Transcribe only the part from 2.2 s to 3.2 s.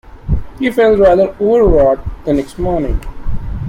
the next morning.